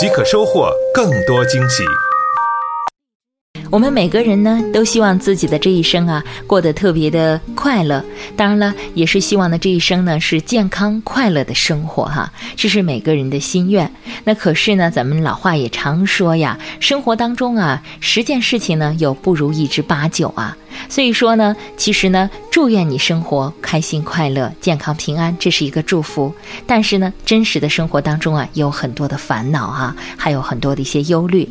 [0.00, 1.84] 即可收获更多惊喜。
[3.70, 8.04] 我们每个人呢，都希望自己的这一生啊，过得特别的快乐。
[8.36, 13.88] 当然了，也是希望呢，这一生呢是健康快乐的生活哈，这是每个人的心愿。
[14.24, 20.56] 那可是呢，咱们老话也常说呀，生活当中啊，十件事情呢，有不如意之八九啊。
[20.88, 26.32] 所以说呢，其实呢，祝愿你生活开心、快乐、健康、平安，这是一个祝福。
[26.66, 31.48] 但是呢，真实的生活当中啊，有很多的烦恼啊，还有很多的一些忧虑。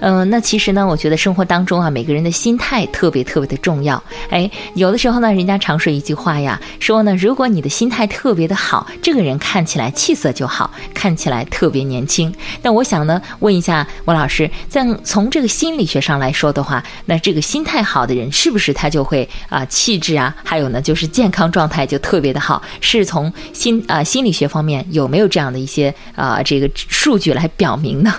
[0.00, 4.02] 嗯，那其实呢，我觉得生活当当中啊，每个人的心态特别特别的重要。
[4.30, 12.34] 哎，有的时候呢，人家常说一句话呀，说呢，如果你的心态特别的好，这个人看起来气色就好，看起来特别年轻。
[12.62, 18.72] 但我想呢，问一下王老师，在从这个心理学上来说的话，那这个心态好的人是不是？
[18.72, 22.62] 他就会啊，气质啊，还有呢，就是健康状态就特别的好。
[22.80, 28.14] 是从心啊心理学方面有没有这样的一些啊这个数据来表明呢？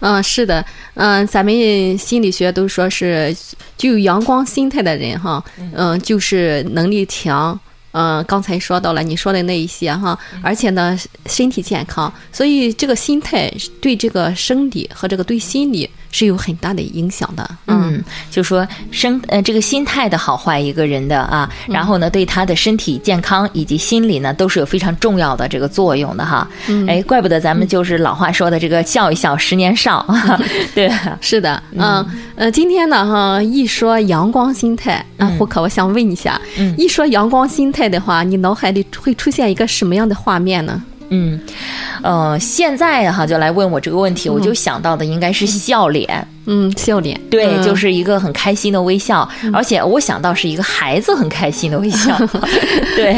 [0.00, 3.34] 嗯，是的，嗯，咱们心理学都说是
[3.78, 5.42] 具有阳光心态的人哈，
[5.74, 7.58] 嗯，就是能力强，
[7.92, 15.88] 嗯，刚才说到了你说的那一些哈，而且呢身体健康，所以这个心态对这个生理和这个对心理。
[16.10, 26.48] 是有很大的影响的，嗯，就说生呃这个心态的好坏一个人的啊，然后呢对他的身体健康以及心理呢都是有非常重要的这个作用的哈，
[26.88, 30.06] 哎，怪不得咱们就是老话说的这个笑一笑十年少，
[30.74, 32.04] 对，是的，嗯。
[32.36, 36.40] 呃今天呢哈一说阳光心态啊，胡可我想问一下，
[36.78, 40.82] 一说阳光心态的话，你脑海里会出现一个什么样的画面呢？
[41.10, 41.38] 嗯，
[42.02, 46.26] 呃，现在哈就来问我这个问题，我就想到的应该是笑脸。
[46.46, 52.16] 嗯，笑脸，对，就是一个很开心的微笑，而且我想到是一个孩子很开心的微笑。
[52.96, 53.16] 对，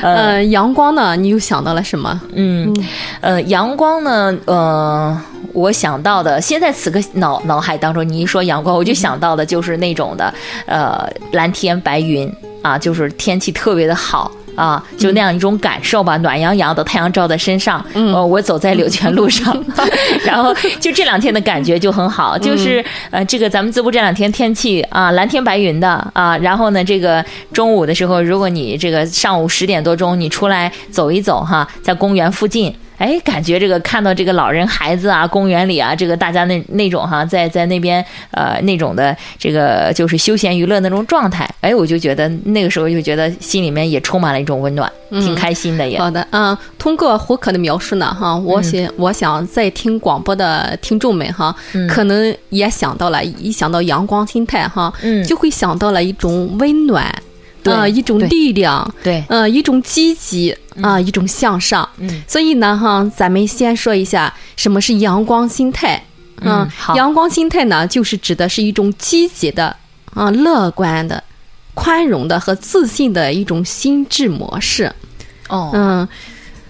[0.00, 2.18] 呃，阳光呢，你又想到了什么？
[2.34, 2.72] 嗯，
[3.20, 5.20] 呃，阳光呢，呃，
[5.52, 10.32] 我想到的，现在此刻脑脑海当中，你一说阳光，我就想到的就是那种的，
[10.66, 14.30] 呃，蓝天白云啊，就是天气特别的好。
[14.60, 19.56] 啊，就那样一种感受吧，暖洋洋的太阳照在身上，呃，我走在柳泉路上，
[20.22, 32.74] 然后就这两天的感觉就很好，就是呃，这个咱们淄博这两天天气啊，蓝天白云的啊，然后呢，这个中午的时候，如果你这个上午十点多钟你出来走一走哈，在公园附近。
[33.00, 45.98] 哎，感觉这个看到这个老人、孩子啊，公园里啊，这个大家那那种哈，在在那边呃那种的这个就是休闲娱乐那种状态，哎，我就觉得那个时候就觉得心里面也充满了一种温暖，挺开心的也。
[45.98, 51.56] 好的，嗯，通过胡可的描述呢，哈，我想我想在听广播的听众们哈，
[51.88, 57.10] 可能也想到了，一想到阳光心态哈，嗯，就会想到了一种温暖。
[57.64, 61.88] 啊，一种力量，对，呃，一种积极啊，一种向上。
[61.98, 66.02] 嗯，所以呢，哈，咱们先说一下什么是阳光心态。
[66.42, 69.76] 嗯，好，阳光心态呢，就是指的是一种积极的、
[70.14, 71.22] 啊，乐观的、
[71.74, 74.92] 宽容的和自信的一种心智模式。
[75.48, 76.08] 哦，嗯。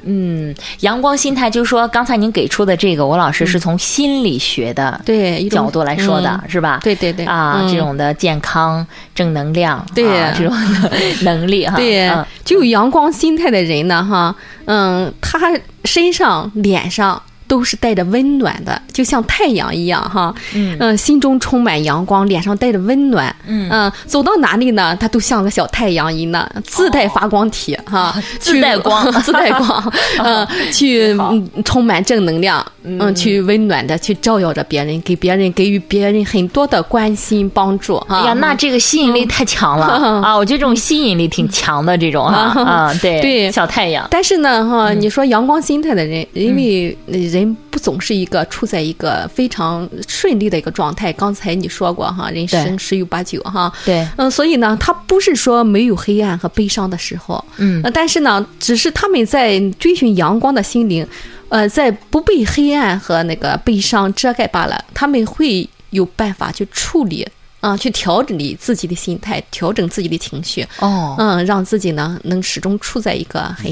[0.05, 6.81] 嗯，阳光心态就是说，刚才您给出的这个，我老师是从心理学的对角度来说的，是吧？
[6.83, 10.05] 对对对啊，这种的健康、正能量，对
[10.37, 10.91] 这种的
[11.22, 11.77] 能力哈。
[11.77, 12.10] 对，
[12.44, 14.34] 就有阳光心态的人呢，哈，
[14.66, 15.39] 嗯，他
[15.84, 17.22] 身上、脸上。
[17.50, 31.12] 都是带着温暖的，就像太阳一样，哈，嗯，心中充满阳光，脸上带着温暖，嗯，走到哪里呢，他都像个小太阳一样，自带发光体，哈，自带光， 自带光， 嗯，去
[31.65, 39.86] 充满正能量，嗯，去温暖的去照耀着别人，给别人给予别人很多的关心帮助，哎呀，那这个吸引力太强了。
[40.22, 40.36] 啊！
[40.36, 44.07] 我觉得这种吸引力挺强的，这种哈，啊，对对，小太阳。
[44.09, 47.40] 但是呢，哈，你说阳光心态的人，因为人。
[47.41, 51.13] 人不总是一个处在一个非常顺利的一个状态。
[51.13, 53.72] 刚才你说过哈，人生十有八九哈。
[53.84, 61.07] 对，嗯，所以呢，他不是说没有黑暗和悲伤的时候，嗯，但是呢，只是他们在追寻阳光的心灵，
[61.48, 64.84] 呃，在不被黑暗和那个悲伤遮盖罢了。
[64.95, 67.27] 他们会有办法去处理
[67.60, 73.71] 啊，去调整你自己的心态，调整自己的情绪，哦，嗯，让自己呢能始终处在一个很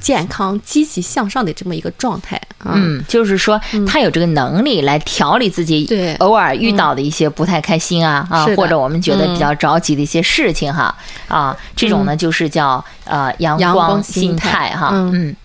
[0.00, 2.72] 健康、积极向上的这么一个状态啊。
[2.74, 10.94] 嗯，就是说他有这个能力来调理自己，对偶尔遇到的一些不太开心啊、啊，或者我们觉得比较着急的一些事情哈、
[11.28, 15.36] 啊，这种呢就是叫呃阳阳光光心态态哈，嗯嗯。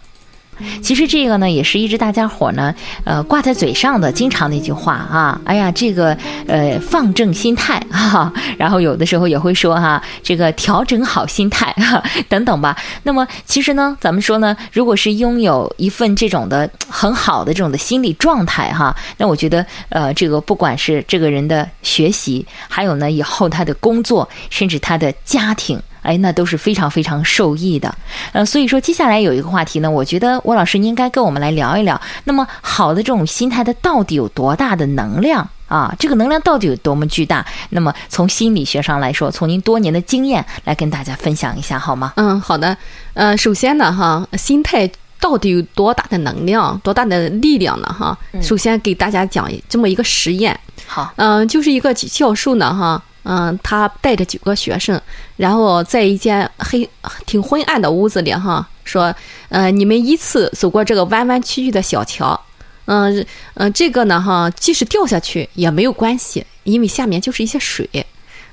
[0.82, 2.74] 其实这个呢，也是一直大家伙呢，
[3.04, 5.40] 呃，挂在嘴上的经常的一句话啊。
[5.46, 6.18] 哎呀，这个
[6.48, 12.76] 呃，放正心态哈、然后有的时候也会说哈、这个调整好心态哈、等等吧。
[13.04, 25.82] 那么其实呢，咱们说呢，如果是拥有一份这种的很好的这种的心理状态哈，那我觉得呃，这个不管是这个人的学习，还有呢以后他的工作，甚至他的家庭。
[26.06, 27.94] 哎，那都是非常非常受益的，
[28.32, 32.00] 呃，所以说接下来有一个话题呢，我觉得郭老师应该跟我们来聊一聊。
[32.26, 35.94] 那么好的这种心态，它到底有多大的能量啊？
[35.98, 37.44] 这个能量到底有多么巨大？
[37.72, 42.14] 那么从心理学上来说，从您多年的经验来跟大家分享一下好吗？
[42.18, 42.78] 嗯，好的。
[43.16, 47.88] 呃，首先呢，哈，心态到底有多大的能量、多大的力量呢？
[47.88, 50.58] 哈，首先给大家讲这么一个实验。
[50.86, 55.02] 好，嗯、就是一个教授呢，哈，嗯、他带着九个学生，
[55.36, 56.88] 然后在一间黑、
[57.26, 59.14] 挺昏暗的屋子里，哈，说，
[59.50, 62.40] 呃，你们依次走过这个弯弯曲曲的小桥，
[62.86, 63.26] 嗯、
[63.56, 67.90] 嗯、这个呢，哈，即使掉下去也没有关系，因为下面就是一些水，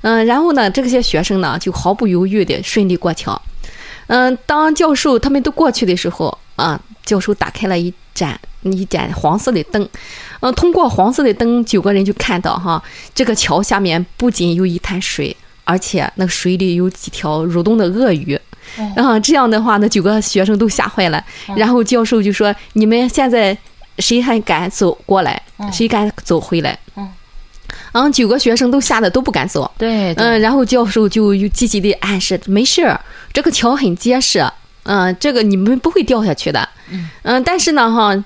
[0.01, 3.41] 嗯、然后呢，这些学生呢就毫不犹豫的顺利过桥，
[4.07, 9.88] 嗯、当教授他们都过去的时候，啊，教授打开了一盏一盏黄色的灯，
[10.41, 12.82] 呃，通过黄色的灯，九个人就看到哈，
[13.14, 18.38] 这个桥下面不仅有一滩水，而且那个水里有几条蠕动的鳄鱼。
[18.97, 21.23] 然后这样的话，那九个学生都吓坏了。
[21.56, 23.56] 然后教授就说：“你们现在
[23.99, 25.43] 谁还敢走过来？
[25.70, 27.06] 谁敢走回来？”嗯，
[27.93, 29.70] 然后九个学生都吓得都不敢走。
[29.76, 32.99] 对，对嗯，然后教授就又积极的暗示，没事儿，
[33.32, 34.43] 这个桥很结实，
[34.85, 36.67] 嗯、这个你们不会掉下去的。
[37.25, 38.25] 嗯、但是呢，哈，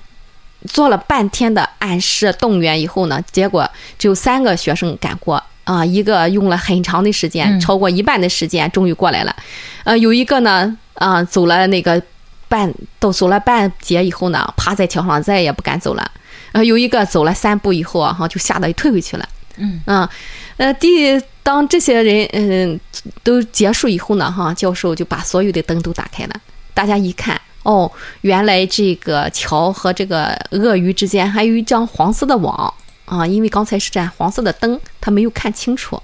[0.67, 5.41] 做了半天的暗示动员以后呢，结果只有三个学生敢过。
[5.63, 9.35] 啊，一个用了很长的时间，嗯超过一半的时间，终于过来了。
[9.83, 12.01] 呃，有一个呢，啊，走了那个
[12.47, 16.09] 半都走了半截以后呢，趴在桥上再也不敢走了。
[16.53, 19.27] 呃，有一个走了三步以后啊，哈，就吓得退回去了。
[19.57, 20.09] 嗯啊，
[20.55, 22.79] 呃，第当这些人嗯
[23.21, 26.35] 都结束以后呢，哈，教授就把所有的灯都打开了，
[26.73, 27.37] 大家一看，
[27.67, 27.91] 哦，
[28.21, 32.73] 原来这个桥和这个鳄鱼之间还有一张黄色的网
[33.03, 36.01] 啊，因为刚才是盏黄色的灯，他没有看清楚。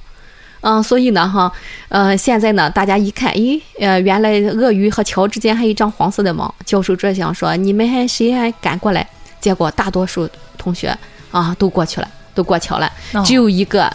[0.59, 1.49] 嗯，所以呢，哈，
[1.87, 6.53] 呃，现在呢，大家一看，咦，呃，原来鳄鱼和桥之间还有一张黄色的网。
[6.65, 9.07] 教授这想说，你们还谁还敢过来？
[9.39, 10.93] 结果大多数同学
[11.31, 13.89] 啊都过去了，都过桥了，哦只有一个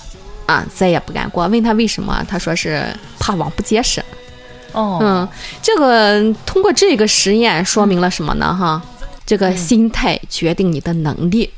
[0.46, 1.46] 啊再也不敢过。
[1.48, 2.82] 问他为什么，他说是
[3.18, 4.02] 怕网不结实。
[4.72, 5.28] 哦，嗯，
[5.62, 8.54] 这个通过这个实验说明了什么呢？
[8.54, 8.82] 哈，
[9.24, 11.50] 这个心态决定你的能力。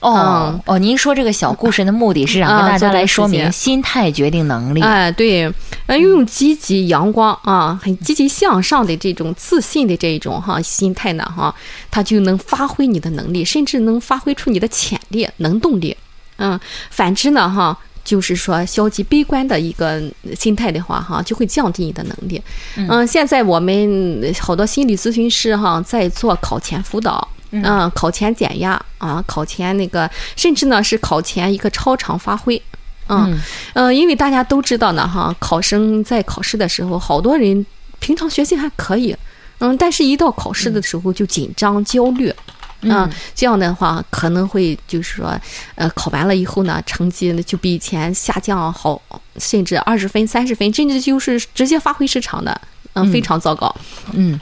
[0.00, 4.82] 哦嗯哦，您说这个小故事的目的是想跟啊大家来说明心态决定能力。
[4.82, 5.50] 哎，对，
[5.86, 11.54] 呃，用积极、阳光啊，很积极向上的这种自信的这一种哈心态呢，哈，
[11.90, 15.96] 它就能发挥你的能力，甚至能发挥出你的潜力、能动力。
[16.36, 16.60] 嗯，
[16.90, 20.02] 反之呢，哈，就是说消极悲观的一个
[20.38, 22.40] 心态的话，哈，就会降低你的能力。
[22.76, 27.26] 嗯，现在我们好多心理咨询师哈，在做考前辅导。
[27.56, 32.60] 嗯，考前减压啊，考前那个，甚至呢是考前一个超常发挥，
[33.06, 33.40] 嗯嗯
[33.74, 37.64] 嗯，因为大家都知道呢，哈，考生在考试的时候，好多人
[38.00, 39.16] 平常学习还可以，
[39.58, 42.34] 嗯，但是一到考试的时候就紧张、焦虑，
[42.84, 45.38] 嗯，这样的话可能会就是说，
[45.74, 49.00] 呃，考完了以后呢，成绩就比以前下降好，
[49.38, 52.60] 甚至二十分、三十分，甚至就是直接发挥失常的。
[52.96, 53.74] 嗯，非常糟糕。
[54.12, 54.38] 嗯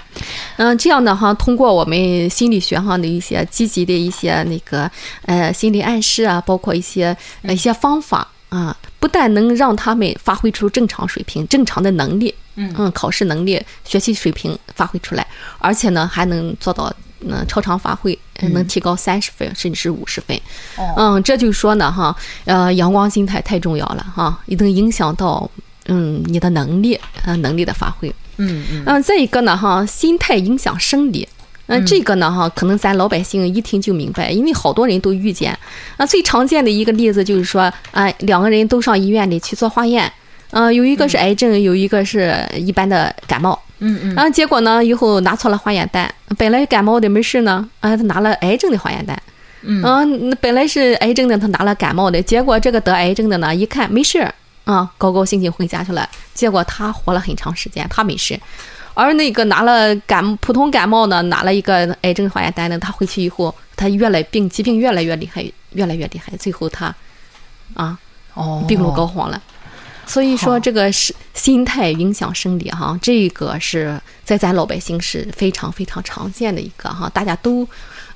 [0.59, 4.91] 嗯，这样的哈，通过我们心理学上的一些积极的一些那个
[5.25, 15.27] 呃心理暗示啊，包括一些呃一些方法啊，不但能让他们发挥出正常水平、正常的能力，嗯考试能力、学习水平发挥出来，
[15.59, 16.93] 而且呢还能做到
[17.29, 20.37] 嗯超常发挥，呃能提高三十分甚至是五十分。
[20.77, 22.15] 哦嗯，这就说呢哈，
[22.45, 25.51] 呃，阳光心态太重要了哈，一定影响到
[25.87, 28.09] 嗯你的能力，呃能力的发挥。
[28.39, 31.29] 嗯嗯嗯，再一个呢，哈，心态影响生理。
[31.67, 35.57] 嗯，这个呢，哈，可能咱老百姓一听就明白，因为好多人都遇见。
[35.97, 40.13] 啊，最常见的一个例子就是说，啊，两个人都上医院里去做化验，
[40.51, 43.59] 嗯，有一个是癌症，有一个是一般的感冒。
[43.85, 46.09] 嗯嗯然后结果呢，以后拿错了化验单，
[46.39, 49.21] 本来感冒的没事呢，啊，他拿了癌症的化验单。
[49.65, 54.19] 嗯啊，那本来是癌症的，他拿了感冒的，结果这个得癌症的呢，一看没事，
[54.65, 56.09] 啊，高高兴兴回家去了。
[56.35, 58.39] 结果他活了很长时间，他没事。
[58.95, 66.95] 而那个拿了感普通感冒呢，拿了一个癌症化验单的，他回去以后，他越来病疾病越来越厉害，越来越厉害，最后他
[67.75, 67.97] 啊，
[68.35, 69.41] 哦，病入膏肓了。
[70.07, 77.67] 所以说，这个是心态影响生理哈，这个是在咱老百姓是非常非常常见的一个哈，大家都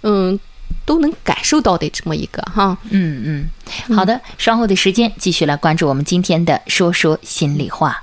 [0.03, 0.39] 嗯
[0.85, 2.77] 都能感受到的这么一个哈。
[2.91, 3.49] 嗯
[3.89, 8.03] 嗯，好的，稍后的时间继续来关注我们今天的说说心里话。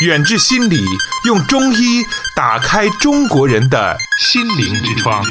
[0.00, 0.78] 远志心理
[1.24, 2.04] 用中医
[2.36, 5.24] 打开中国人的心灵之窗。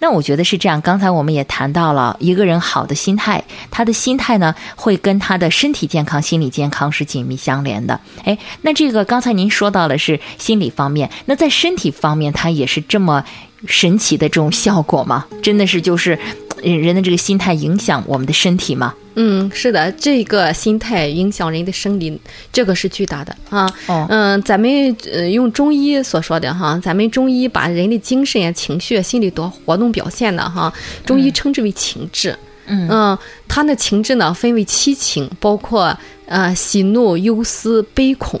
[0.00, 0.80] 那我觉得是这样。
[0.80, 8.00] 刚才我们也谈到了一个人好的心态，他的心态呢会跟他的身体健康、心理健康是紧密相连的。
[8.24, 13.22] 哎，那这个刚才您说到的是心理方面，那在身体方面，它也是这么
[13.66, 15.26] 神奇的这种效果吗？
[15.42, 16.18] 真的是就是
[16.62, 18.94] 人的这个心态影响我们的身体吗？
[19.14, 22.18] 嗯，是的，这个心态影响人的生理，
[22.52, 23.68] 这个是巨大的啊。
[23.86, 30.72] 哦嗯，咱们呃用中医所说的哈，咱们中医把人的精神啊、情绪、心理多活动表现的哈，
[31.04, 32.36] 中医称之为情志。
[32.66, 38.40] 嗯嗯，它的情志呢分为七情，包括呃喜怒忧思悲恐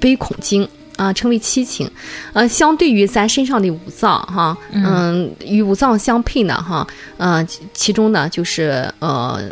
[0.00, 0.68] 悲恐惊。
[0.98, 1.88] 啊，称为七情，
[2.32, 6.84] 呃，相对于咱身上的五脏哈，嗯，与五脏相配呢哈，
[7.16, 9.48] 呃，其其中呢就是呃，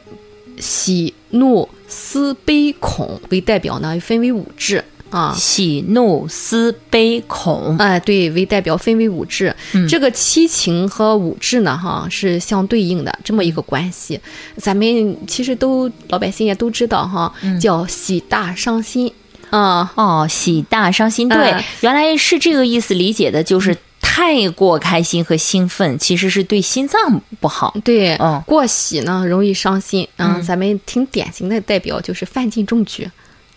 [0.59, 5.33] 喜怒思悲恐为代表呢，分为五志啊。
[5.39, 9.87] 喜怒思悲恐，哎，对，为代表分为五志，嗯。
[9.87, 14.21] 这个七情和五志呢，哈是相对应的这么一个关系。
[14.57, 19.13] 咱们其实都老百姓也都知道哈，叫喜大伤心
[19.51, 19.93] 啊。
[19.95, 21.65] 哦，喜大伤心，对，嗯。
[21.81, 27.75] 原来是这个意思理解的，就是太过开心和兴奋，其实是对心脏不好。
[27.85, 30.09] 对，哦过喜呢容易伤心。
[30.17, 30.43] 嗯，嗯。
[30.43, 33.09] 咱们挺典型的代表就是范进中举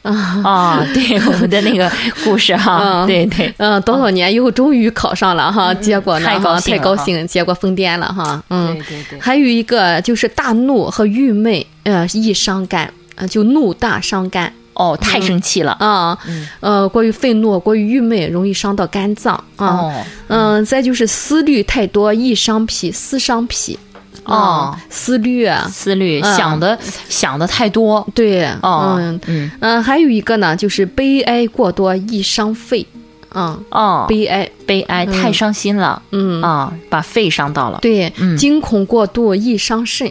[0.01, 0.11] 啊。
[0.43, 1.91] 啊、对我们的那个
[2.23, 3.07] 故事哈， 嗯。
[3.07, 9.19] 对对，嗯，多少年以后终于考上了哈，结果呢，太高兴太高兴，结果疯癫了哈，嗯，对对对。
[9.19, 16.17] 还有一个就是大怒和郁闷，呃，易伤肝，呃，就怒大伤肝哦，太生气了，啊，
[16.61, 19.93] 呃，过于愤怒、过于郁闷，容易伤到肝脏啊，哦。
[20.27, 23.77] 嗯，再就是思虑太多，易伤脾，思伤脾，
[24.23, 24.33] 哦。
[24.33, 26.37] 啊，思虑啊，思虑嗯。
[26.37, 29.19] 想的想的太多，对，哦嗯。
[29.27, 29.51] 嗯。
[29.59, 32.87] 嗯，还有一个呢，就是悲哀过多，易伤肺，
[33.33, 38.37] 啊，哦，悲哀，悲哀太伤心了，嗯，啊，把肺伤到了，对，嗯。
[38.37, 40.09] 惊恐过度易伤肾，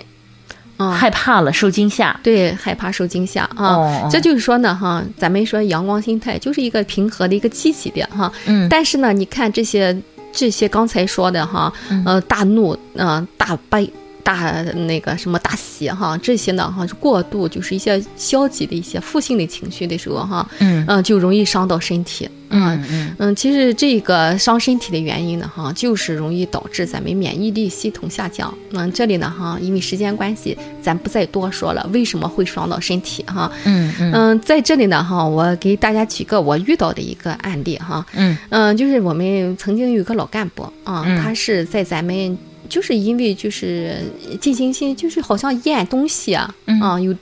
[0.78, 3.76] 啊，害怕了，受惊吓，对，害怕受惊吓啊。
[3.76, 8.32] 哦这就是说呢，哈，咱们说阳光心态就是一个平和的一个积极的哈。
[8.46, 9.94] 嗯但是呢，你看这些
[10.32, 11.70] 这些刚才说的哈，
[12.06, 13.92] 呃，大怒，呃，大悲。
[14.28, 22.28] 大那个什么大喜哈，这些呢哈是过度，就是一些消极的一些负性的情绪的时候哈，嗯嗯、就容易伤到身体。
[22.50, 28.52] 嗯嗯嗯，其实这个伤身体的原因呢，哈，就是容易导致咱们免疫力系统下降。
[28.72, 33.50] 嗯，这里呢，哈，因为时间关系，咱不再多说了，为什么会伤到身体哈？
[33.64, 38.04] 嗯嗯嗯，在这里呢，哈，我给大家举个我遇到的一个案例哈。
[38.12, 42.36] 嗯嗯，就是我们曾经有一个老干部啊，嗯他是在咱们。
[42.68, 43.98] 就是因为就是
[44.40, 46.80] 进行性，就是好像咽东西啊，嗯。
[46.80, 47.14] 啊，有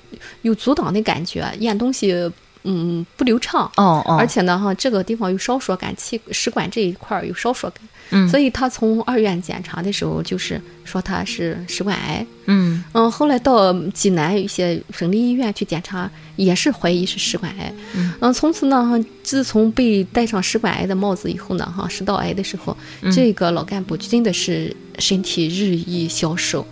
[0.42, 2.12] 有阻挡的感觉，咽东西
[2.66, 7.80] 嗯不流畅，哦哦，而且呢，哈，这个地方有烧灼感，气食管这一块儿有烧灼感，
[8.10, 8.28] 嗯。
[8.28, 12.26] 所以他从二院检查的时候，就是说他是食管癌。
[12.46, 12.82] 嗯。
[12.92, 17.72] 嗯，后来到济南一些省立医院去检查，也是怀疑是食管癌。
[18.20, 23.12] 嗯从此呢，哈，自从被戴上食管癌的帽子以后呢，哈，食道癌的时候，嗯。
[23.12, 26.66] 这个老干部真的是身体日益消瘦。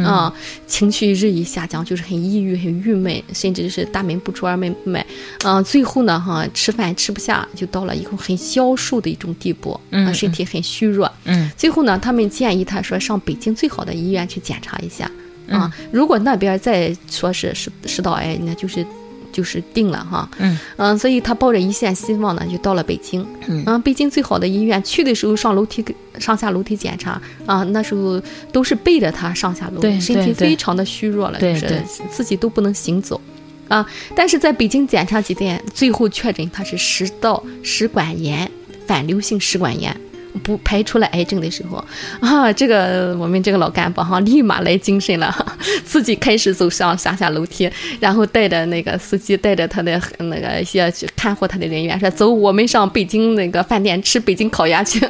[0.00, 0.34] 嗯啊，
[0.66, 5.04] 情绪日益下降，就是很抑郁、很郁闷，甚至是大门不出二门不迈。
[5.44, 11.10] 嗯、最后呢，哈，吃饭吃不下，就到了一个很消瘦的一种地步，嗯啊，身体很虚弱。
[11.24, 15.10] 嗯最后呢，他们建议他说上北京最好的医院去检查一下
[15.46, 15.72] 嗯啊。
[15.92, 18.84] 如果那边再说是食食道癌，那就是
[19.32, 20.28] 就是定了哈。
[20.38, 23.26] 嗯嗯，所以他抱着一线希望呢，就到了北京。
[23.46, 25.84] 嗯北京最好的医院，去的时候上楼梯
[26.18, 28.20] 上下楼梯检查啊，那时候
[28.52, 33.20] 都是背着他上下楼，身体非常的虚弱了，就是自己都不能行走。
[33.68, 33.86] 啊！
[34.16, 38.50] 但是在北京检查几天，最后确诊他是食道食管炎，
[38.84, 39.96] 反流性食管炎。
[40.42, 41.84] 不排除了癌症的时候，
[42.20, 45.44] 啊，这个我们这个老干部哈，立马来精神了，哈
[45.84, 47.70] 自己开始走上下下楼梯，
[48.00, 55.00] 然后带着那个司机，带着他的那个一些去看护他的人员说：“走，我们上北京那个饭店吃北京烤鸭去。”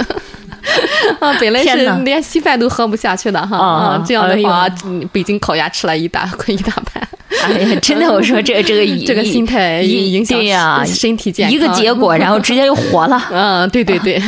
[1.20, 4.68] 啊，本来是连稀饭都喝不下去的哈，啊啊，这样的哎话
[5.10, 7.08] 北京烤鸭吃了一大一大盘，
[7.44, 11.54] 哎呀，真的，我说这 这个这个心态影影响对呀，身体健康。
[11.54, 13.20] 一个结果，然后直接就活了。
[13.30, 14.20] 嗯，对对对，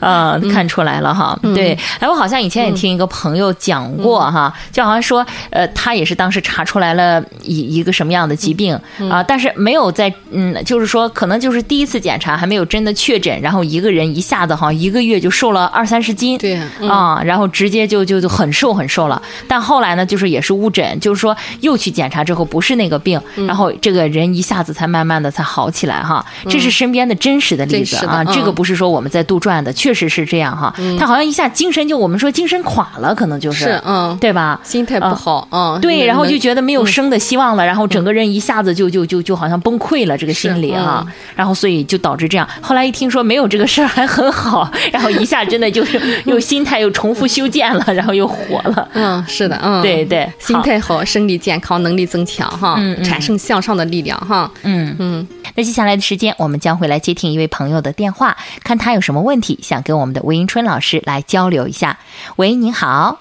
[0.00, 1.78] 啊、看出来了哈，对。
[2.00, 8.78] 哎，我好像以前也听一个朋友讲过哈，就好像说，呃，他也是当时查出来了一一个什么样的疾病
[9.10, 16.88] 啊、但是没有在，嗯，就是说可能就是第一次检查还没有真的确诊，然后一个人一下子哈一个月就瘦了二三十斤，对嗯。
[16.88, 19.20] 啊、然后直接就就就很瘦很瘦了。
[19.46, 23.46] 但后来呢，就是也是误诊，就是说又去检查之后不是那个病，嗯。
[23.46, 26.24] 然后这个人一下子才慢慢的才好起来哈。
[26.48, 30.74] 这是身边的真实的例子啊，这个不是说我们在杜撰的，确实是这样哈。
[30.98, 34.60] 他好像一下精神就我们说精神垮了，可能就是是嗯，对吧？
[34.62, 42.46] 心态不好，嗯，对，然后就觉得没有生的希望了，然后整个人一下子就就就就好像崩溃了，这个心理是哈嗯，然后所以就导致这样。
[42.60, 48.88] 后来一听说没有这个事儿还很好， 然后一下真的就是又心态又重复修建了，然后又活了。
[48.92, 55.26] 嗯，是的，嗯，对对心态好，生理健康，能力增强哈，嗯嗯产生向上的力量哈，嗯，嗯，
[55.56, 61.98] 那接下来的时间，我们将会来接听一位朋友的电话，看他有什么问题想跟我们的魏迎春老师来交流一下。
[62.36, 63.20] 喂，你好。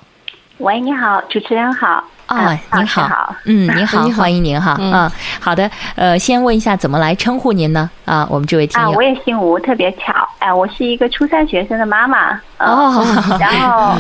[0.57, 2.03] 喂，你好，主持人好。
[2.27, 3.35] 啊，嗯您好。
[3.45, 7.89] 嗯，您 好，欢迎您哈，嗯嗯，好的，呃，先问一下怎么来称呼您呢？
[8.05, 10.13] 啊，我们这位听啊，友我，也姓吴，特别巧。
[10.39, 12.39] 哎，我是一个初三学生的妈妈。
[12.59, 13.05] 嗯、哦，
[13.39, 13.95] 然后，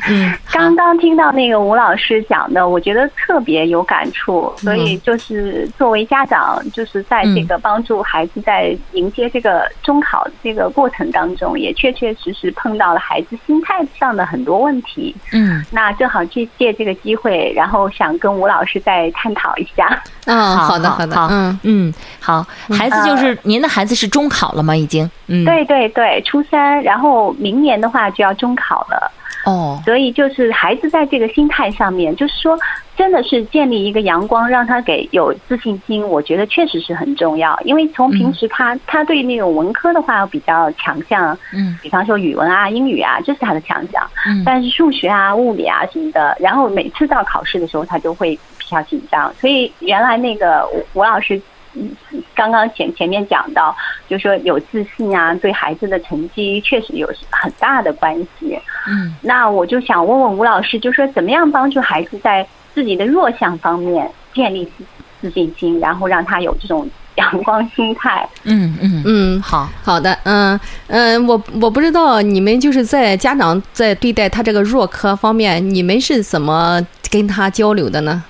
[0.50, 4.52] 刚刚听到那个吴老师讲的，我觉得特别有感触。
[4.56, 15.14] 所以就是作为家长，就是在这个帮助孩子在迎接这个中考这个过程当中，也确确实实碰到了孩子心态上的很多问题。
[15.32, 20.02] 嗯，那正好去借这个机会，然后想跟吴老师再探讨一下。
[20.26, 24.74] 嗯，好好的，好的，好嗯，嗯，好，孩子就是您的孩子是中考了吗？
[24.76, 29.10] 已经，嗯，，对对对，初三，然后明年的话就要中考了。
[29.44, 32.58] 哦，所以就是孩子在这个心态上面，就是说，
[32.96, 37.58] 真的是建立一个阳光，让他给有自信心，我觉得确实是很重要。
[37.64, 44.02] 因为从平时他、他对那种文科的话比较强项，嗯比方说语文啊、英语啊，这是他的强项。
[44.26, 49.32] 嗯但是数学啊、物理啊什么的，然后每次到考试的时候，他就会比较紧张。
[49.40, 51.40] 所以原来那个吴吴老师。
[51.74, 51.90] 嗯
[52.34, 53.74] 刚刚前前面讲到，
[54.08, 58.58] 就说有自信啊，对孩子的成绩确实有很大的关系。
[58.88, 64.84] 嗯那我就想问问吴老师，就说怎么样帮助孩子在自己的弱项方面建立自
[65.20, 68.28] 自信心，然后让他有这种阳光心态。
[68.42, 70.58] 嗯嗯嗯，好，好的，嗯
[70.88, 78.24] 嗯，我我不知道你们就是在家长在对待他这个弱科方面，你们是怎么跟他交流的呢？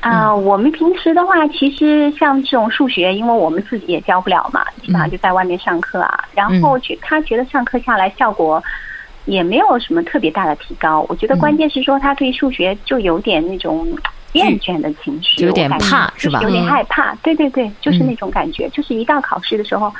[0.00, 6.24] 啊、我们平时的话，其实像这种数学，因为我们自己也教不了嘛，基本上就在外面上课啊。
[6.34, 8.62] 然后觉他觉得上课下来效果
[9.24, 11.04] 也没有什么特别大的提高。
[11.08, 13.86] 我觉得关键是说他对数学就有点那种
[14.34, 17.14] 厌倦的情绪，有点怕是吧就有点嗯害怕。
[17.16, 19.92] 对对对，就是嗯那种感觉，就是一到考试的时候。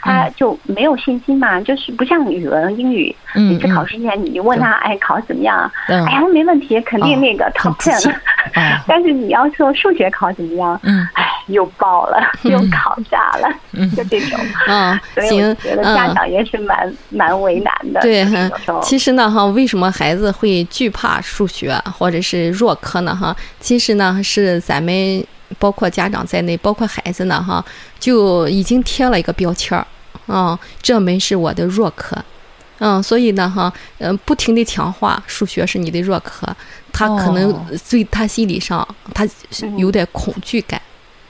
[0.00, 5.70] 他就没有信心嘛，就是不像语文、英语，嗯每次考试之前你问他，哎，考得怎么样？
[5.88, 8.10] 嗯哎呀，没问题，肯定那个哦 top ten。
[8.10, 8.14] 哦
[8.86, 10.78] 但是你要说数学考怎么样？
[10.82, 14.38] 嗯哎，又爆了，又考炸了，嗯就这种。
[14.66, 16.14] 嗯，所以我，觉得家嗯。
[16.14, 18.00] 长也是蛮蛮为难的。
[18.00, 18.26] 对
[18.82, 23.14] 其实呢，哈，为什么孩子会惧怕数学或者是弱科呢？
[23.14, 25.24] 哈，其实呢，是咱们
[25.58, 27.64] 包括家长在内，包括孩子呢，哈，
[27.98, 29.86] 就已经贴了一个标签儿，
[30.26, 32.16] 啊、这门是我的弱科，
[32.78, 36.46] 嗯，所以呢，哈，嗯、不停的强化数学是你的弱科，
[36.92, 37.66] 他可能哦。
[37.90, 40.80] 对他心理上他是有点恐惧感，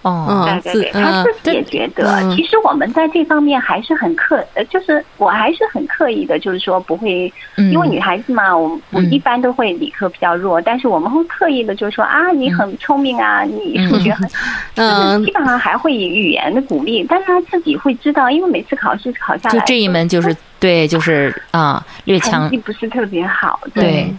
[0.03, 2.35] 哦，对对对，他嗯自己也觉得，嗯。
[2.35, 7.71] 其实我们在这方面还是很刻，呃，就是我还是很刻意的，就是说不会，嗯。
[7.71, 9.11] 因为女孩子嘛，我我嗯。
[9.13, 14.27] 一般都会理科比较弱，但是我们会刻意的，就是说啊，你很聪明啊，你数学很，
[14.75, 15.25] 就是嗯。
[15.25, 24.13] 基本上还会以语言的鼓励，但是他自己会知道，因为每次考试考下来，就这一门就是对，就是啊，略成强绩，不是特别好，对，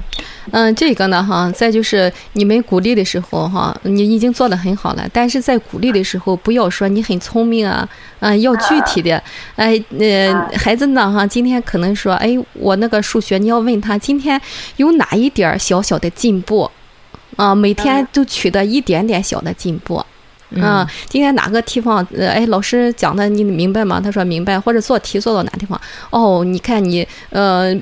[0.50, 7.88] 嗯，这个呢，哈，再就是你们鼓励的时候，哈，你已经做得很好了，但是在鼓励的时候，不要说你很聪明啊，
[8.20, 9.22] 啊、要具体的，
[9.56, 14.42] 哎，呃，孩子呢，哈，今天可能说，哎，我那个数学，你要问他今天
[14.78, 16.70] 有哪一点儿小小的进步，
[17.36, 20.04] 啊，每天都取得一点点小的进步。
[20.60, 24.02] 啊，今天哪个地方，呃，哎，老师讲的你明白吗？
[24.04, 25.80] 他说明白，或者做题做到哪地方？
[26.10, 27.74] 哦，你看你，呃，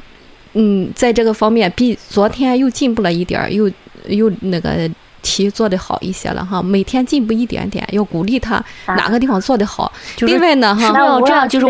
[0.54, 3.72] 嗯，在这个方面比昨天又进步了一点儿，又
[4.08, 4.90] 又那个
[5.22, 8.56] 题做得好一些了哈，每天进步一点点，要鼓励他
[8.86, 8.96] 啊。
[8.96, 9.92] 哪个地方做得好。
[10.16, 11.66] 就是另外呢哈，要这样就是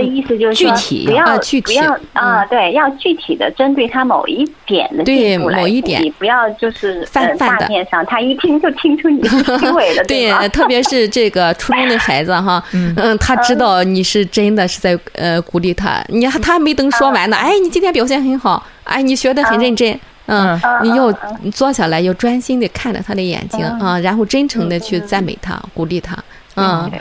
[0.54, 6.02] 具体不要啊具体要啊，对，要具体的针对他某一点的对某一点。
[6.02, 7.62] 你不要就是呃泛泛的。
[7.62, 13.18] 大面上，他一听就听出你是虚伪的，对吧？， 特别是这个初中的孩子哈，嗯。
[13.20, 20.00] 他知道你是真的是在呃鼓励他，你还他还没等说完呢，哎，你今天表现很好，哎，你学的很认真。
[20.30, 21.12] 嗯，你要
[21.52, 26.16] 坐下来，要专心的看着他的眼睛啊，然后真诚的去赞美他、鼓励他。
[26.60, 26.92] 嗯，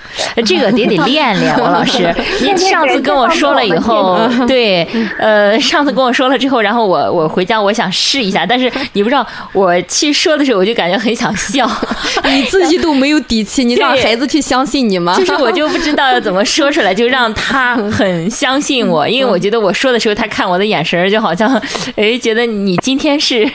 [0.44, 2.14] 这个得得练练，王老师。
[2.40, 4.86] 您上次跟我说了以后，对，
[5.18, 11.68] 呃，上次跟我说了之后，然后我我回家我想试一下，但是你不知道，我去说的时候我就感觉很想笑，
[12.24, 15.16] 你自己都没有底气，你让孩子去相信你吗？
[15.18, 21.60] 就是我就不知道要怎么说出来，就让他很相信我，因为我觉得我说的时候，他看我的眼神就好像，
[21.96, 23.48] 哎，觉得你今天是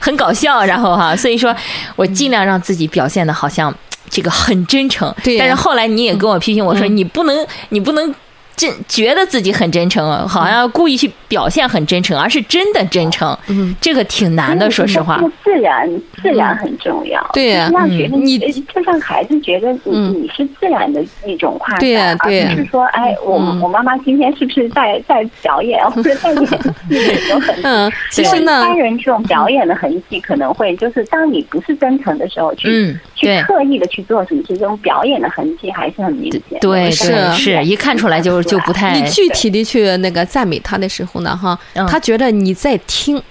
[0.00, 1.54] 很搞笑，然后哈，所以说
[1.96, 3.74] 我尽量让自己表现的好像。
[4.10, 5.38] 这个很真诚，对。
[5.38, 8.14] 但是后来你也跟我批评我说，你不能，你不能
[8.56, 13.38] 真觉得自己很真诚，好像故意去表现很真诚，而是真的真诚。
[13.46, 15.18] 嗯，这个挺难的，说实话。
[15.42, 15.88] 自然，
[16.20, 17.24] 自然很重要。
[17.32, 26.56] 对呀，让觉得你就让孩子觉得你你是自然的一种夸对呀，对，而不是说，哎，我我妈妈今天是不是在在表演，或者在演戏
[26.88, 27.54] 那种很。
[27.62, 36.58] 嗯，其实呢，一般人这种表演的痕迹可能会就是，当你不是真诚的时候，去去刻意的去做什么事，这种表演的痕迹还是很明显。
[36.60, 38.98] 对，是是一看出来就就不太。
[38.98, 43.22] 你具体的去那个赞美他的时候呢，哈，他觉得你在听，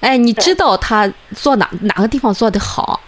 [0.00, 3.00] 哎，你知道他做哪哪个地方做的好。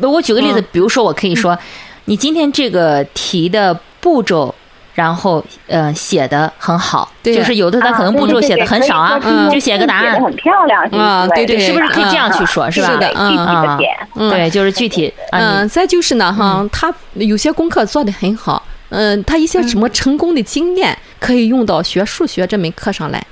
[0.00, 1.58] 我举个例子，比如说，我可以说，
[2.04, 4.54] 你今天这个题的步骤。
[4.94, 9.18] 然后，呃，写的很好，就是有的他可能步骤写的很少啊，
[9.50, 12.90] 就写个答案，很漂亮啊，对对，是不是可以这样去说，是吧？
[12.90, 23.26] 是的，嗯，对，就是具体，嗯，再就是呢，哈，他有些功课做的很好，嗯，他一些什么成功的经验可以用到学数学这门课上来，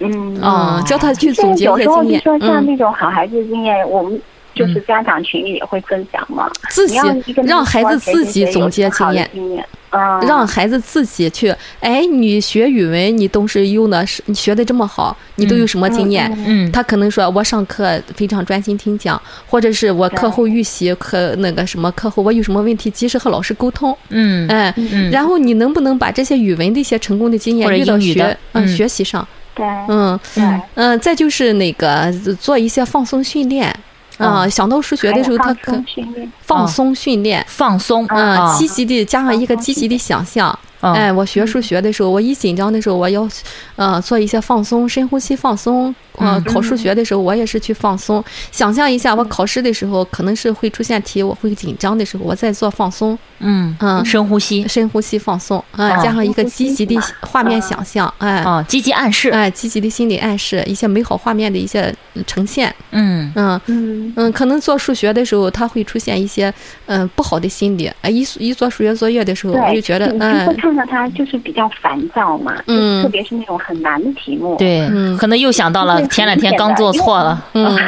[0.00, 4.20] 嗯，啊，教他去总结一些经验，说像那种好孩子的经验，我们。
[4.60, 6.96] 就是家长群里也会分享嘛，自己
[7.44, 9.28] 让孩子自己总结经验，
[9.90, 11.52] 嗯，让孩子自己去。
[11.80, 16.30] 哎，你学语文，你都是用的是你学的这么好，你都有什么经验？
[16.46, 23.96] 嗯，他可能说我上课非常专心听讲，或者是我课后预习课那个什么课后我有什么问题及时和老师沟通。
[24.10, 24.74] 嗯，哎，
[25.10, 29.26] 然后你能不能把这些语文的一些成功的经验用到学嗯学习上？
[29.54, 33.74] 对，嗯嗯嗯，再就是那个做一些放松训练。
[34.20, 35.82] 啊，想到数学的时候，他可
[36.42, 40.56] 放松训练，放松，嗯，积极的加上一个积极的想象。
[40.80, 43.28] 哎，我学数学的时候，我一紧张的时候，我要
[43.76, 45.94] 呃做一些放松，深呼吸放松。
[46.20, 53.18] 呃，考数学的时候，我也是去放松，想象一下，我考试的时候可能是会出现题，我会紧张的时候，我在做放松。
[53.42, 61.90] 嗯嗯，深呼吸，深呼吸放松啊，加上一个积极的画面想象，哎，哦，积极暗示，哎，积极的心理暗示，一些美好画面的一些
[62.26, 62.74] 呈现。
[62.90, 66.52] 嗯嗯嗯嗯，可能做数学的时候，他会出现一些
[66.84, 67.90] 嗯不好的心理。
[68.02, 77.78] 哎，一一做数学作业的时候，我就觉得，嗯，会看到他就是比较烦躁嘛，嗯，特别是那种很难的题目，对，可能又想到了前两天刚做错了，嗯，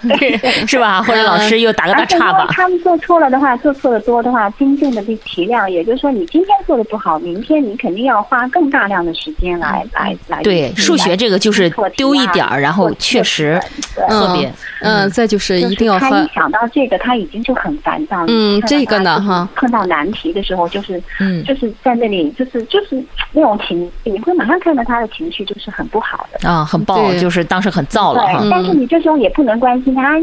[0.68, 1.02] 是吧？
[1.02, 2.46] 或者老师又打个大岔吧。
[2.50, 10.42] 他们做错了的话，做错的多的话，真正的这题量，也就是说，你今天做的不好，明天你肯定要花更大量的时间来来来。
[10.42, 13.60] 对，数学这个就是丢一点儿，然后确实
[14.08, 15.98] 特别，嗯，再就是一定要。
[15.98, 18.24] 他一想到这个，他已经就很烦躁。
[18.26, 23.00] 嗯，这个呢，哈，碰到难题的时候，就是，嗯，就是在那里，就是就是
[23.32, 28.42] 那种情，你会马上看到他的情绪就是很不好的啊，很暴，就是当时很燥了哈。
[28.50, 30.14] 但是你这时候也不能关心他，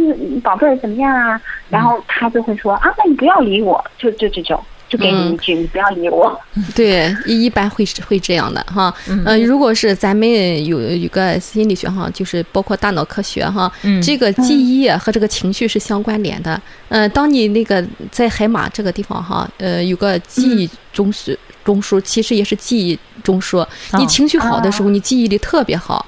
[0.42, 1.40] 宝贝儿怎么样啊？
[1.70, 4.60] 然后他就会说啊，那你不要理我，就就这种。
[4.90, 6.36] 就给你一句，你不要理我。
[6.76, 8.92] 对，一一般会是会这样的哈。
[9.08, 10.28] 嗯，如果是咱们
[10.66, 16.60] 有一个心理学哈，就是包括大脑科学哈，这个记忆和这个情绪是相关联的。
[16.88, 23.64] 嗯，当你那个在海马这个地方哈，呃，有个记忆中枢，中枢其实也是记忆中枢。
[24.00, 26.04] 你情绪好的时候，你记忆力特别好，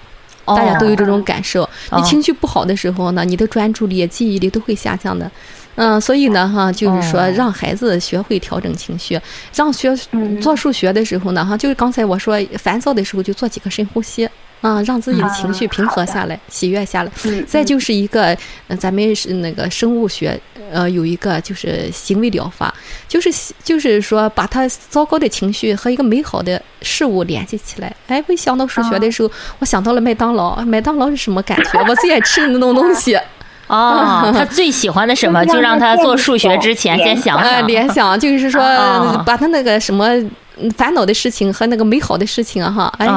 [0.46, 1.68] 大家都有这种感受。
[1.96, 5.30] 你情绪不好的时候呢，你的专注力、记忆力都会下降的。
[5.76, 9.20] 嗯，所以呢，哈，就是说让孩子学会调整情绪，
[9.56, 9.96] 让学
[10.42, 14.28] 做数学的时候呢，哈，就是刚才我说烦躁的时候就做几个深呼吸，
[14.62, 17.12] 啊，让自己的情绪平和下来，喜悦下来。
[17.48, 18.38] 再就是一个，
[18.80, 20.40] 咱们是那个生物学，
[20.72, 22.74] 呃，有一个就是行为疗法，
[23.08, 23.30] 就是
[23.64, 27.94] 就是说把他糟糕的情绪和一个美好的事物联系起来。
[28.08, 31.84] 哎，我想到数学的时候，我想到了麦当劳，麦当劳是什么感觉？
[31.88, 33.18] 我最爱吃的那种东西。
[33.68, 37.66] 哦，他最喜欢的什么，就让他做数学之前先想。
[37.66, 40.10] 联想就是说哦，把他那个什么
[40.76, 43.08] 烦恼的事情和那个美好的事情啊哈，哎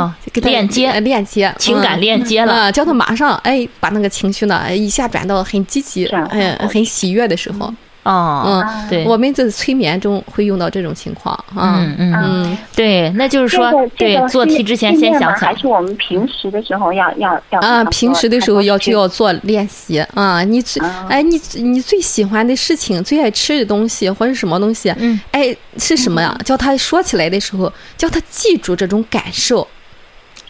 [0.42, 7.72] 链接呃链接，情感嗯链接了啊，叫他马上哎，把那个情绪呢，哎一下转到很积极，转换哎，很喜悦的时候。
[8.04, 11.78] 哦，嗯，对，我们在催眠中会用到这种情况啊。
[11.80, 15.56] 嗯嗯嗯，对，那就是说，对做题之前先想想还。
[15.56, 20.44] 是我们平时的时候要要要啊，平时的时候要就要做练习啊。
[20.44, 26.38] 你最啊哎，你你最喜欢的事情、最爱吃的东西或者什么东西，嗯，哎，是什么呀？
[26.44, 29.66] 叫他说起来的时候，叫他记住这种感受，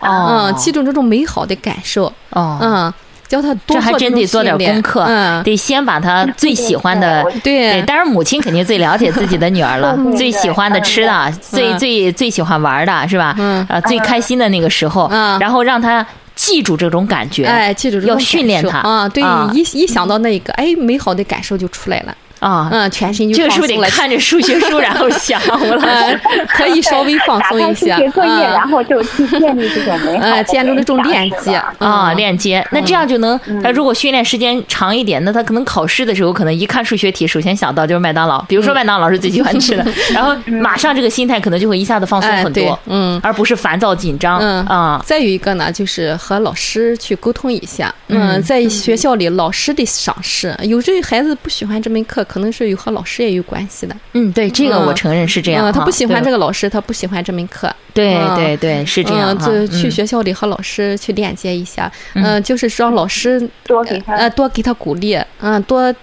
[0.05, 0.51] 哦。
[0.53, 2.93] 嗯，记住这种美好的感受，哦，嗯，
[3.27, 7.81] 教他多这还真得做点功课，嗯，得先把他最喜欢的对。
[7.83, 11.79] 当然母亲肯定最了解自己的女儿了， 嗯最喜欢的吃的，最嗯。
[11.79, 13.35] 最最喜欢玩的是吧？
[13.39, 13.65] 嗯。
[13.69, 15.39] 呃，最开心的那个时候，嗯。
[15.39, 16.05] 然后让他
[16.37, 22.15] 记住这种感觉，哎，记住这种要训练他啊，对啊，一一想到那个，哎，美好的感受就出来了，
[22.45, 25.41] 啊，嗯，全身就这个是不是得看着数学书然后想？
[25.63, 28.53] 吴老呃师，可以稍微放松一些，开数学作业，嗯。
[28.53, 32.17] 然后就去建立这种美好呃，的建立这种链接啊，嗯。
[32.17, 44.65] 链接，那这样就能，他如果训练时间长一点，那他可能考试的时候，可能一看数学题，首先想到就是麦当劳，比如说麦当劳是最喜欢吃的， 然后马上这个心态可能就会一下子放松很多，嗯而不是烦躁紧张嗯。
[44.67, 45.03] 啊。
[45.05, 47.93] 再有一个呢，就是和老师去沟通一下。
[48.09, 53.95] 嗯嗯，在学校里，老师的赏识，有些孩子不喜欢这门课，可能是有和老师也有关系的。
[54.15, 55.73] 嗯，对，这个嗯我承认是这样。
[55.73, 57.73] 他不喜欢这个老师，他不喜欢这门课。
[57.93, 59.39] 对嗯对对，是这样。
[59.39, 61.89] 就去嗯学校里和老师去链接一下。
[62.15, 65.95] 嗯嗯，就是说老师多给他呃多给他鼓励，嗯，多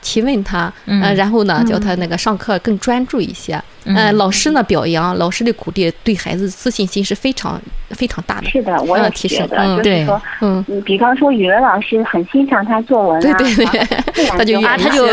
[0.00, 3.62] 提问他，嗯呃，然后呢叫他那个上课更专注一些。
[3.94, 8.48] 呃，老师呢表扬，老师的鼓励对孩子自信心是非常非常大的。
[8.50, 15.06] 是的，我也嗯提觉得，升的就是说，嗯，比方说语文老师很欣赏他作文啊，对对对 他就越啊，他就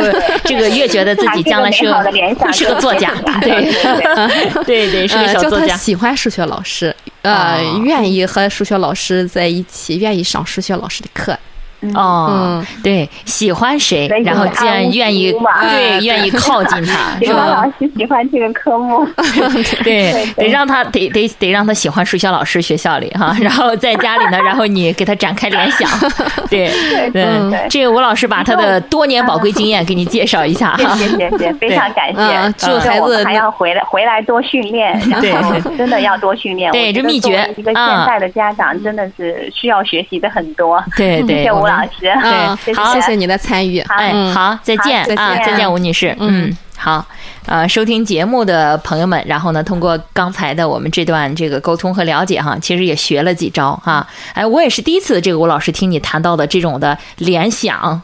[0.43, 5.75] 这个越觉得自己将来是个美好的联想会是个作家， 对对 是个呃，叫他小作家。
[5.77, 11.38] 喜欢数学老师，呃，哦愿意和数学老师在一起，愿意上数学老师的课。
[11.93, 17.45] 哦嗯，对，喜欢谁，然后就是既然愿意对哎愿意靠近他， 是吧？
[17.48, 19.06] 老师喜欢这个科目，
[19.84, 25.89] 对，得让他得得得让他喜欢数学老师，学校里哈， 然后在家里呢，然后你给他展开联想，
[26.50, 30.95] 对对对对，这个吴老师把他的多年宝贵经验给你介绍一下哈。
[30.95, 32.67] 谢谢谢谢，非常感嗯谢。
[32.67, 36.71] 祝孩子还要回来回来多训练，对然后真的要多训练。
[36.71, 40.84] 对这秘诀一个啊现在的家长真的是需要学习的很多。
[40.95, 43.79] 对对，谢谢吴老师，嗯，谢好谢谢你的参与。
[43.79, 44.33] 哎，嗯。
[44.33, 45.03] 好，再见。
[45.05, 46.15] 再啊，见再见，吴女士。
[46.19, 47.05] 嗯，好，
[47.45, 54.07] 呃，收听节目的朋友们，然后呢，通过刚才的我们这段这个沟通和了解哈，其实也学了几招哈。
[54.33, 58.01] 哎，我也是第一次，这个吴老师听你谈到的这种的联想，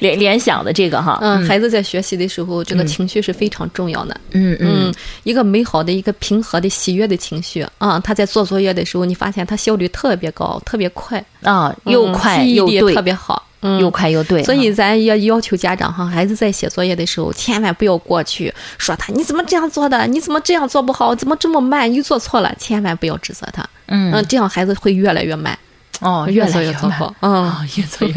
[0.00, 4.20] 联联想的这个哈，嗯，孩子在学习的时候，这个情绪是非常重要的。
[4.32, 4.88] 嗯嗯。
[4.88, 12.94] 嗯，一个美好的、一个平和的、喜悦的情绪啊，他在做作业的时候，你发现他效率特别高，特别快，啊，又嗯快又对。
[12.94, 24.12] 特，别好，嗯，又快又对，所以咱要要求家长哈，孩子在写作业的时候，千万不要过去说他你怎么这样做的，你怎么这样做不好，怎么这么慢，又做错了，千万不要指责他，嗯。
[24.12, 25.58] 嗯，这样孩子会越来越慢，
[26.06, 28.14] 哦，越来越慢做越做好，嗯啊，越做越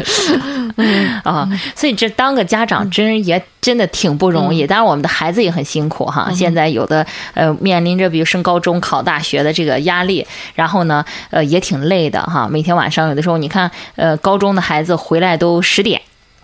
[1.24, 4.66] 好 啊，所以这当个家长真也真的挺不容易。
[4.66, 6.30] 当然，我们的孩子也很辛苦哈。
[6.32, 12.48] 现在有的呃面临着比如升高中、考大学的这个压力，然后呢呃也挺累的哈。
[12.48, 16.00] 每天晚上有的时候你看呃高中的孩子回来都十点。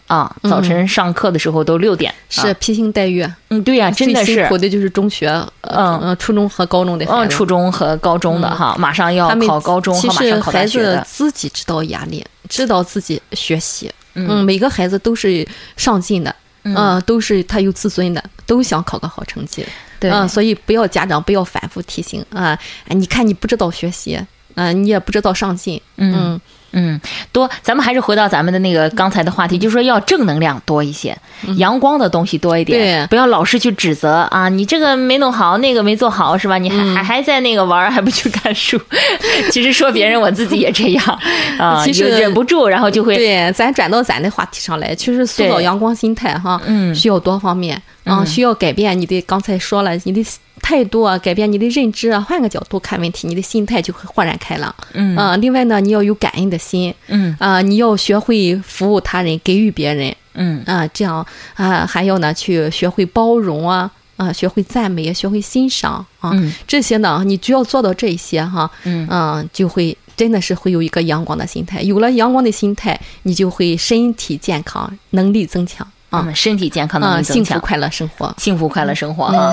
[0.09, 2.17] 啊，早晨上课的时候都六点，啊。
[2.29, 4.41] 是披星戴月，嗯，对呀、真的最是。
[4.41, 5.29] 辛苦的就是中学，
[5.61, 6.01] 嗯。
[6.03, 13.93] 嗯，初中和高中的孩嗯，初中和高中的哈，马上要他考高中其和马上考大实孩子，自己知道压力，知道自己学习。
[14.15, 14.27] 嗯。
[14.29, 19.65] 嗯，每个孩子都是上进的，嗯、都是他有自尊的，都想考个好成绩。
[20.01, 24.19] 对，嗯，所以不要家长不要反复提醒啊、哎你看你不知道学习，
[24.55, 26.41] 嗯、你也不知道上进，嗯
[26.73, 27.01] 嗯，
[27.33, 31.17] 多，咱们还是回到咱们的那个刚才的话题，就是说要正能量多一些，
[31.57, 36.59] 阳光的东西多一点，对不要老是去指责啊，你这个没弄好，那个没做好，是吧？
[36.59, 38.81] 你还、还还在那个玩儿，还不去看书。
[39.51, 41.19] 其实说别人，我自己也这样
[41.59, 48.27] 啊，其实忍不住，然后就会对，咱转到咱的话题上来，其实塑造阳光心态哈，嗯需要多方面啊、嗯。
[48.27, 50.25] 需要改变你的，刚才说了，你的
[50.61, 54.75] 态度啊，改变你的认知啊，换个角度看问题，你的心态就会豁然开朗。
[54.93, 55.17] 嗯。
[55.17, 57.37] 啊、另外呢，你要有感恩的心，嗯。
[57.39, 60.63] 啊、你要学会服务他人，给予别人，嗯。
[60.67, 63.91] 啊、这样啊、还要呢去学会包容啊。
[64.17, 66.53] 啊，学会赞美，学会欣赏啊，嗯。
[66.67, 69.07] 这些呢，你只要做到这些哈，嗯。
[69.09, 71.81] 嗯，就会真的是会有一个阳光的心态。
[71.83, 78.35] 有了阳光的心态，你就会身体健康，能力增强啊，嗯，身体健康能啊，力增强，幸福快乐生活。
[78.39, 79.53] 幸福快乐生活哈。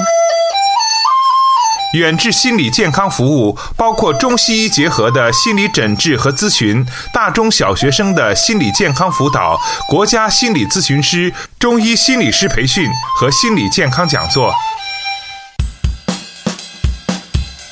[1.94, 14.54] 远志心理健康服务包括中西医结合的心理诊治和咨询，大中小学生的心理健康辅导，国家心理咨询师、中医心理师培训和心理健康讲座。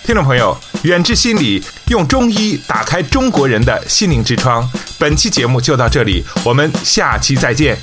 [0.05, 4.69] 听众朋友，远志心理用中医打开中国人的心灵之窗。
[4.97, 7.77] 本期节目就到这里，我们下期再见。